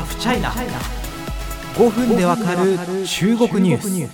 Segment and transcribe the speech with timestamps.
[0.00, 0.50] ハフチャイナ
[1.74, 4.10] 5分でわかる中国ニュース。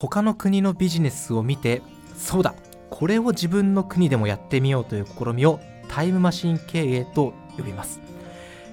[0.00, 1.82] 他の国のビジネスを見て
[2.16, 2.56] そうだ
[2.90, 8.00] これを自分の国でもやってみようという試みをタイムマシン経営と呼びます。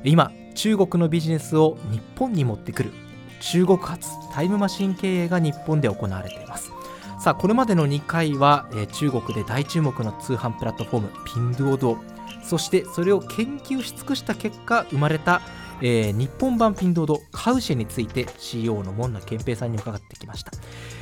[0.03, 2.91] 今中国のビジネスを日本に持ってくる
[3.39, 6.71] 中国発タイムマシン経営が日本で行われています。
[7.19, 11.97] さあこれまでの2回は、えー、中国で大注目の通販プラットフォームピンドゥオド
[12.45, 15.41] そしてそれを研究し尽くした結果生まれた、
[15.81, 20.51] えー、日本版ピンドードカウシェについて CEO の門野健平さんに伺ってきました、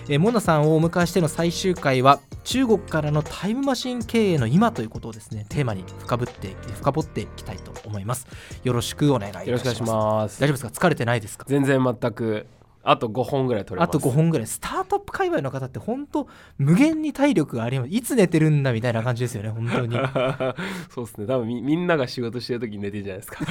[0.07, 8.27] えー、門野さんをお迎えしての最終回は中国からのタイムマシン経営の今ということをですねテーマに深掘って深掘っていきたいと思います。
[8.63, 9.49] よろしくお願いいたします。
[9.49, 10.41] よろしくお願いします。
[10.41, 10.88] 大丈夫ですか？
[10.88, 11.45] 疲れてないですか？
[11.47, 12.45] 全然全く
[12.84, 13.96] あと5本ぐらい取れます。
[13.96, 14.48] あと5本ぐらい。
[14.48, 17.92] スタートアップ界隈の方って本当無限に体力があります。
[17.92, 19.98] いつ寝てるんだみたいな感じですよね本当に。
[20.90, 21.28] そうですね。
[21.28, 23.45] 多分みみんなが仕事してる時に寝てるじゃないですか。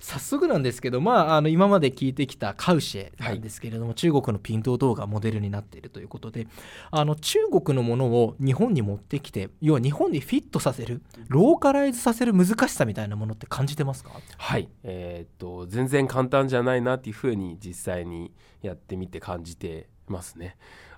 [0.04, 6.46] 早速なんですけど、まあ、あの今まで聞いてきたカウシェなんですけれども、はい、中国のピント動画モデルになっているということで
[6.90, 14.10] あの中国のものを日本に持ってきて要は日本にフィットさせるローカライズさせる難しさみたいなものって感じてますか？
[14.36, 14.68] はい。
[14.82, 20.56] えー、っと全然簡単じゃじゃないなっていうふうに実際にやってみて感じてますね。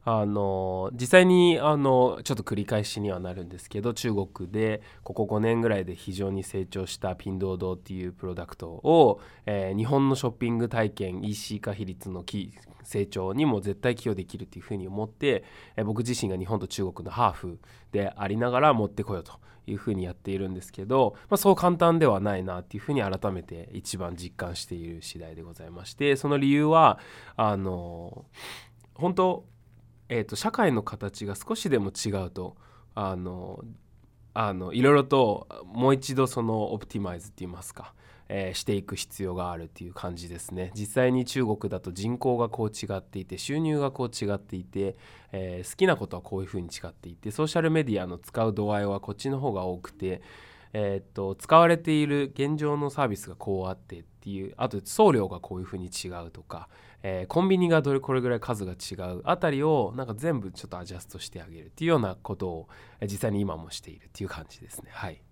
[0.09, 12.25] あの実際にあのちょっと繰り返しにはなるんですけど中国でここ5年ぐらいで非常に成長したピンドードっていうプロダクトを、えー、日本のショッピング体験 EC 化比率の
[12.85, 15.43] 成長にも絶対寄与できるっていうふうに思って、
[15.75, 17.59] えー、僕自身が日本と中国のハーフ
[17.91, 19.33] でありながら持ってこようと
[19.67, 27.01] いうふうにやっているんですけど、まあ、そう簡単ではないなっていうふうに改めて一番実感している次第でございましてその理由は
[27.35, 28.25] あの
[28.95, 29.45] 本当、
[30.09, 32.57] えーと、社会の形が少しでも違うと
[32.95, 33.65] あの
[34.35, 37.95] あのいろいろともう一度そのオプティマイズって言いますか
[38.29, 40.73] えー、していく必要があるっていう感じですね。
[40.75, 44.97] 実際に中国だと人口がこう違っていて収入がこう違っていて、
[45.33, 50.23] えー、好きなことはこういうふうに違っていてソーシャルメディアの使う度合いはこっちの方が多くて、
[50.79, 56.69] えー、っと使われている現状のサービスがこうあってっていうあと送料がこういうふうに違うとか、
[57.03, 62.69] えー、コンビニがどれこれぐらい数が違うあたりをなんか全部ちょっとアジャストしてあげるっていうようなことを
[63.03, 65.23] 実際に今もしているっていう感じですねはい。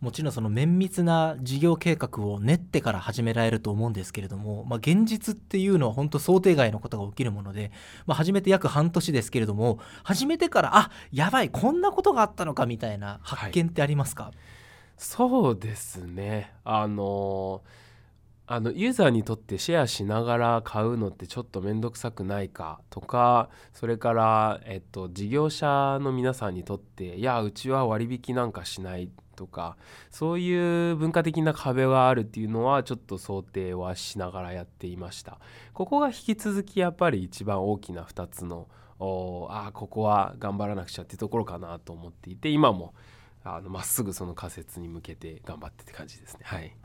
[0.00, 7.70] もちろんその綿密な事業計画を練ってから始められると思うんですけれども、まあ、現実っていうのは本当想定外のことが起きるもので、
[8.04, 14.32] まあ、始めて約半年ですけれども始めてからあやばいこんなことがあったのかみたいな発見ってありますか、はい、
[14.96, 16.52] そうですね。
[16.64, 17.62] あの
[18.46, 29.76] あのユーザーにとってシェアしながら買うのってちょっと面倒くさくないかとかそれから、えっと、事業者の皆さんにとっていやうちは割引なんかしないとか
[30.10, 35.38] そういう文化的な壁があるっていうのはちょっと想定はしながらやっていました。
[35.72, 38.68] ここが引き続きやっぱり一番大きな2つの
[39.00, 42.92] ああここは頑張らなくちゃっていうところかなと思っていて今も
[43.44, 46.40] まっすぐその仮説に向けて頑張ってって感じですね。
[46.44, 46.76] はい。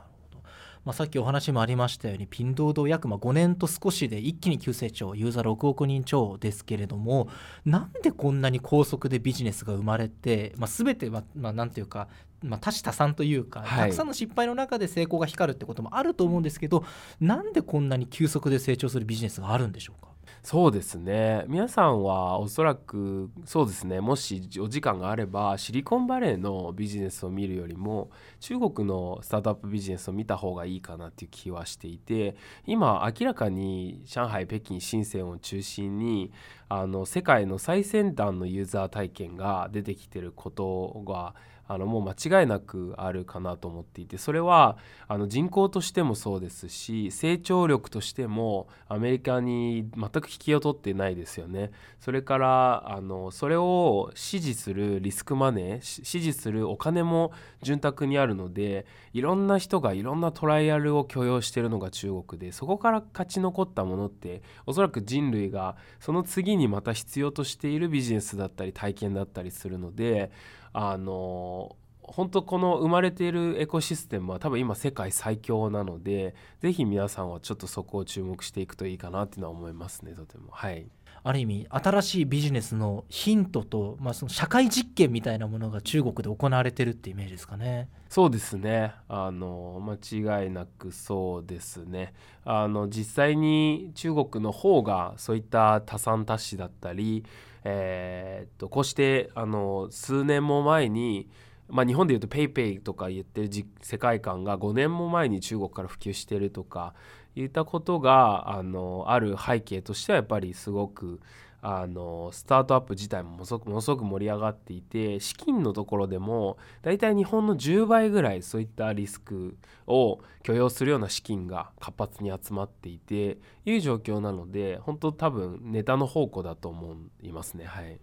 [0.85, 7.27] まあ、さっきお話もありましたようにピンドード約5年と少しで一気に急成長ユーザー6億人超ですけれども
[7.65, 12.07] なんでこんなに高速でビジネスが生まれて、まあ、全ては、まあ、なんていうか
[12.43, 16.85] まあ、多種多産というか、はい、たくさんの失敗の中で成功が光るってこともあると思うんですけど
[17.19, 20.11] なんでこんなに急速で成長するビジネスがあるんでしょうか？
[20.43, 21.43] そうですね。
[21.47, 23.99] 皆さんはおそらくそうですね。
[23.99, 32.35] もしお時間があればシリコンバレーのビジネスを見るよりも中国のスタートアップビジネスを見た方がいいかなっていう気はしていて
[32.65, 36.31] 今明らかに上海北京深センを中心に
[36.69, 41.33] あの世界の最先端のユーザー体験が出てきてることが
[41.67, 51.71] あのもう間違いなくあるかなと思っていてそれはあの人口としてもそうですし成長力としてもアメリカに全く引きを取ってないですよね。
[51.99, 57.31] それからあのそれを支持するリスクマネー支持するお金も
[57.61, 70.31] 潤沢にあるのでいろんな人がいろんなトライアルを許容しているのが中国でそこから勝ち残ったものっておそらく人類がその次にまた必要としているビジネスだったり体験だったりするので
[70.73, 80.87] あの本当この生まれているエコシステムは多分今世界最強なので是非皆さんはちょっとそこを注目していくといいかなっていうのは思いますねとてもはい。
[81.23, 87.89] ある意味新しいビジネスのヒントと、まあ、その社会実験みたいなものが中国で行われてるってイメージですかね。
[88.09, 92.13] そうですねあの間違いなくそうですね
[92.45, 97.25] あの実際に中国の方がそういった多産多死だったり、
[97.65, 101.27] えー、っとこうしてあの数年も前に
[101.69, 103.49] まあ、日本でいうと PayPay とか言ってる
[103.81, 106.93] 世界観が5年も前に中国から普及してるとか
[107.41, 111.19] いったことがあのある背景としてはやっぱりすごく
[111.61, 119.57] あのスタートアップ自体もものすごく盛り上がっていて資金のところでも大体日本の10倍ぐらいそういったリスク
[119.87, 127.99] を許容するような資金が活発に集まっていていう状況なので本当多分ネタの宝庫だと思いますねはい。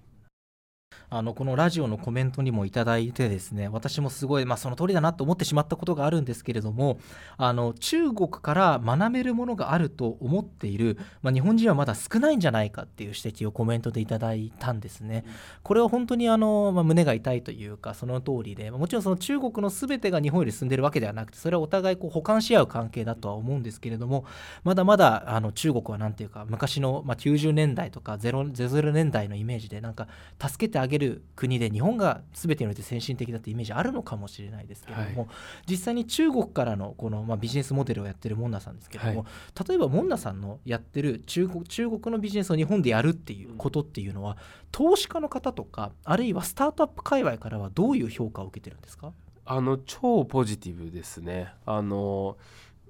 [1.11, 6.99] あのこのラジオのコメントにもいただいてですね私もすごい、まあ、その通りだなと思ってしまったことがあるんですけれども
[7.37, 15.25] あの中国から学べるものがあると思っている、まあ、日本人はまだ少ないんじゃないかっていう指摘をコメントでいただいたんですね。
[15.62, 24.25] これは本当にあの、まあ、胸が痛いというかその通りでもちろんその中国の全てが日本より進んでるわけではなくてそれはお互いこう補完し合う関係だとは思うんですけれども
[24.62, 30.08] まだまだあの中国は何ていうか昔の、ま、90年代とか00年代のイメージでなんか
[30.41, 35.28] 助けてあげる国で日本が全てにおいて先進的だってイメージあるのかもしれないですけれども、はい、
[35.69, 44.36] 実際に中国からのこの、まあ、ビジネスモデルをやってるモンナさんですけれども、はい、例えばモンナさんのやってる中国中国のビジネスを日本でやるっていうことっていうのは
[44.70, 49.12] 投資家の方とかあるいはスタートアップ界隈からはどういう評価を受けてるんですか？
[49.46, 51.48] あの超ポジティブですね。
[51.66, 52.38] あの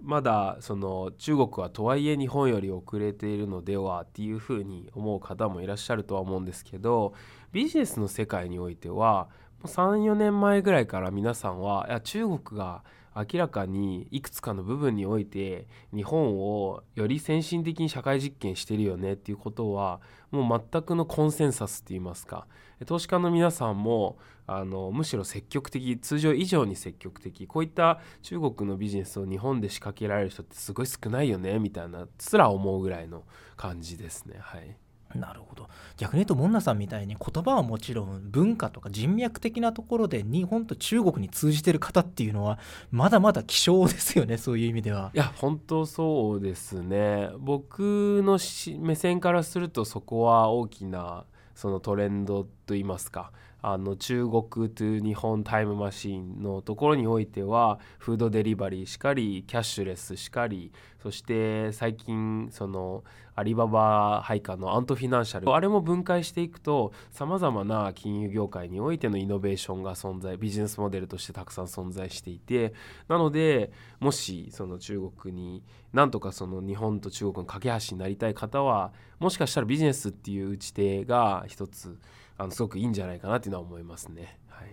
[0.04, 7.14] まだその中国はとはいえ日本より遅れているのではっていうふうに思う方もいらっしゃるとは思うんですけど
[7.52, 9.28] ビジネスの世界においては
[9.64, 12.84] 34年前ぐらいから皆さんはいや中国が
[13.16, 22.46] 明らかにいくつかの部分において日本をより先進的に社会実験してるよねっていうことはもう全くのコンセンサスって言いますか
[22.86, 33.24] 投資家の皆さんもあのむしろ積極的通常以上に積極的こういった中国のビジネスを日本で仕掛けられる人ってすごい少ないよねみたいなすら思うぐらいの
[33.56, 34.76] 感じですねはい。
[35.14, 42.58] なるほど逆に言うとモンナさんみたいに言葉はもちろん文化とか人脈的なところで日本と中国に通じてる方っていうのは
[42.90, 45.10] まだまだ希少ですよねそういう意味では。
[45.14, 48.38] いや本当そうですね僕の
[48.80, 51.24] 目線からするとそこは大きな
[51.54, 53.30] そのトレンドといいますか
[53.66, 60.70] あの中国と日本タイムマシンのところにおいてはフードデリバリーしかりキャッシュレスしかり
[61.02, 65.50] そして最近そのアリババ配下のアントフィナンシャル。
[65.52, 72.74] あれも分解していくとさまざまな金融業界においてのイノベーションが存在ビジネスモデルとしてたくさん存在していて
[73.08, 75.62] なのでもしその中国に
[75.94, 81.98] なんとかその日本と中国の架け橋になりたい方はもしかしたらビジネスっていう打ち手が一つ
[82.36, 84.38] あのすごくいいんじゃないかなっていうのは思いますね。
[84.48, 84.68] はい、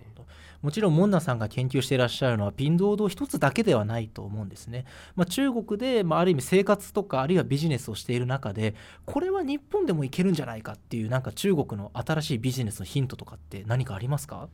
[0.61, 4.85] もちろんモンナさんが研究していらっしゃるのはピンドード一つだけではないと思うんですね。
[5.15, 8.75] まあ、中国で、まあ、ある意味生活とかあるいはビジネスをしている中で
[9.05, 14.47] これは日本でもいけるんじゃないかっていうなんか中国の新しいビジネスのヒントとかって何かありますか？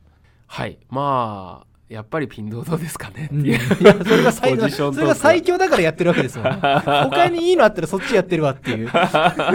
[0.46, 3.26] はいまあやっぱりピンドードですかね。
[3.26, 3.58] っていう、
[4.04, 8.90] それが最それが最強だからやってるわけですよ、ね、 他にいいのあったらそっちやってるわっていう。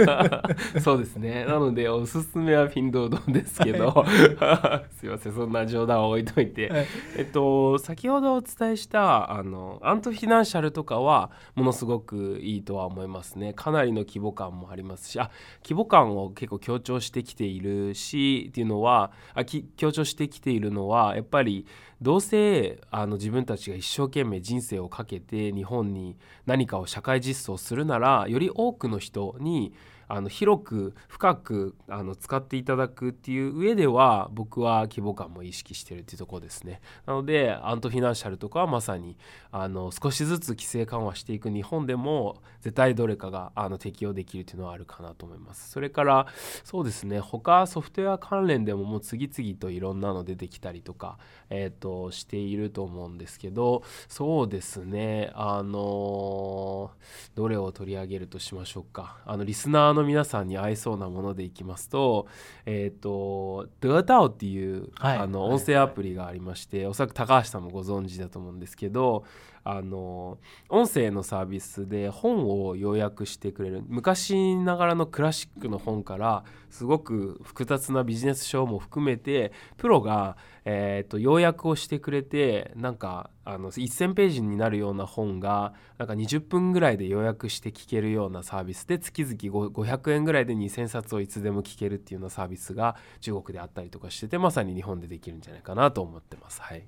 [0.80, 1.44] そうですね。
[1.44, 4.04] なのでおすすめはピンドードですけど。
[4.98, 6.86] すいませんそんな冗談は置いといて、はい、
[7.18, 13.52] えっと先ほどお伝えしたあのアントフィナンシャルとかはものすごくいいとは思いますね。
[13.52, 15.20] かなりの規模感もありますし。
[15.20, 15.30] あ
[15.62, 21.66] 規模感を結構強調してきているしっていうのはあき強調してきているのはやっぱり
[22.04, 29.72] どうせあの自分たちが一生懸命人生をかけて日本に何かを社会実装するならより多くの人に
[30.08, 36.80] あの広く深くあの使っていただくっていう上では僕は規模感も意識してるっていうとこですね。
[37.06, 39.16] なのでアントフィナンシャルとかはまさに
[39.50, 45.70] あの少しずつ規制緩和していく日本でも絶対どれかがあの適用できるっていうのはあるかなと思います。
[45.70, 46.26] それから
[46.64, 51.18] そうですね他ソフトウェア関連でももう次々といろんなの出てきたりとか
[51.50, 56.90] えっ、ー、としていると思うんですけどそうですねあの
[57.34, 59.18] どれを取り上げるとしましょうか。
[59.24, 62.26] あのリスナーの皆さんに合いそうなものでいきますと、
[62.66, 69.24] えっ、ー、と、ドゥアタオっていう、はい、あの音声アプリがありまして、はい、おそらく高橋さんもご存知だと思うんですけど、
[69.64, 89.34] あの音声のサービスで本を要約してくれる昔ながらのクラシックの本からすごく複雑なビジネス書も含めてプロが、えーと、要約をしてくれてなんかあの1,000ページになるような本がなんか20分ぐらいで要約して聞けるようなサービスで月々
[89.68, 96.60] 500円ぐらいで2,000冊をいつでも聞けるっていうようなサービスが中国であったりとかしててまさに日本でできるんじゃないかなと思ってます。
[96.60, 96.86] はい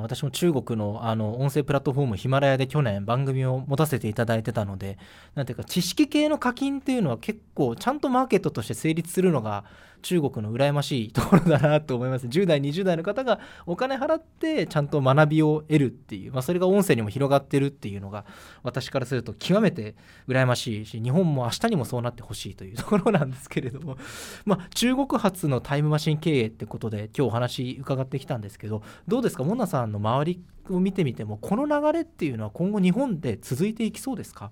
[0.00, 4.98] 私も中国のあの音声プラットフォームヒマラヤで去年番組を持たせていただいてたので
[5.34, 9.64] 何ていうか知識系の課金っていうのは結構ちゃんとマーケットとして成立するのが
[10.02, 12.26] 中国の羨ましいところだなと思います。
[12.26, 18.24] 10代20代の方がお金払ってちゃんと学びを得るっていう、まあ、それが音声にも広がってるっていうのが
[18.62, 19.94] 私からすると極めて
[20.28, 23.96] 羨ましいし日本も明日にもそうなってほしいというところなんですけれども、
[24.44, 29.44] まあ、中国発のタイムマシン経営ってことで今日お話伺ってきたんですけどどうですか？
[29.44, 34.50] モナさんの周りを見てみてもこの流れっていうのは今後日本で続いていきそうですか？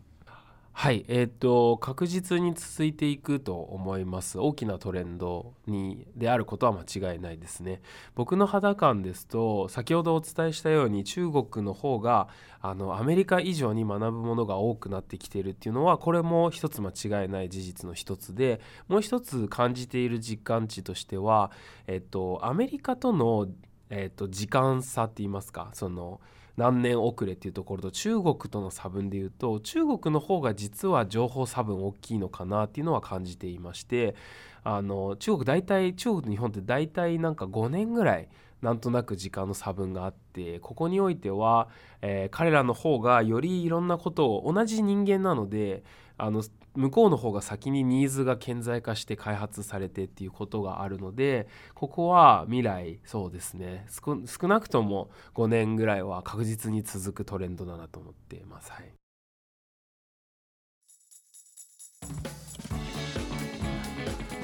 [0.72, 4.38] はいえー、っと確実に続いていくと思います。
[4.38, 7.82] 大きなトレンドにであることは間違いないですね。
[8.14, 12.28] 僕の肌感ですと先ほどお伝えしたように中国の方が
[12.62, 21.50] あのアメリカ以上に学ぶものが多くなってきているっていうのはこれも一つ間違いない事実の一つでもう一つ感じている実感値としては
[21.88, 23.48] えっとアメリカとの
[23.90, 26.22] えっと時間差って言いますかその
[26.60, 34.14] 何年遅れっていうところと中国との差分でいうと中国の方が実は情報差分大きいのかなっていうのは感じていまして
[34.62, 38.28] あの中国大体中国と日本って大体なんか5年ぐらい
[38.60, 41.70] なんとなく時間の差分があってここにおいては、
[42.02, 45.82] えー、彼らの方がよりいろんなことを同じ人間なので
[46.18, 46.42] あの
[46.76, 58.70] 向こうの方が先にニーズが顕在化して開発されてっていうことがあるのでここは未来そうですね少なくとも5年ぐらいは確実に続くトレンドだなと思っています。
[58.70, 58.92] はい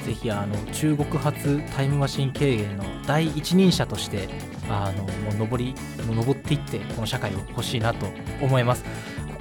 [0.06, 4.28] ぜひあの中国発タイムマシン経営の第一人者として
[4.71, 5.75] あのもう上り
[6.06, 8.06] もう上っていってこの社会を欲しいなと
[8.40, 8.85] 思います。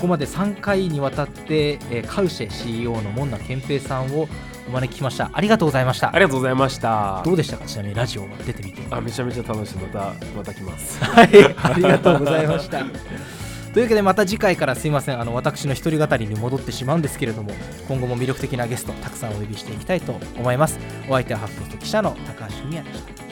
[0.05, 4.27] ここまで3回にわたって、えー、カウシェ CEO の門名健平さんを
[4.67, 5.31] お招きしました。
[5.33, 6.13] ありがとうございました。
[6.13, 7.23] ありがとうございました。
[7.25, 7.65] どうでしたか？
[7.65, 8.83] ちなみにラジオ出てみて。
[8.91, 9.77] あめちゃめちゃ楽しい。
[9.77, 11.01] またまた来ます。
[11.03, 11.27] はい。
[11.57, 12.83] ありがとうございました。
[13.73, 15.19] というわけでまた次回からすいません。
[15.19, 17.49] あの私の一人語りに戻ってしまうんですけれども
[17.87, 20.77] 今後も魅力的なゲストたくさんお呼びしていきたいと思います。
[21.09, 23.24] お相手は発表記者の高橋文也でした